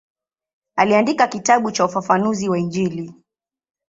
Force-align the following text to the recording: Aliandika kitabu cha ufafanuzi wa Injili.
Aliandika 0.75 1.27
kitabu 1.27 1.71
cha 1.71 1.85
ufafanuzi 1.85 2.49
wa 2.49 2.59
Injili. 2.59 3.15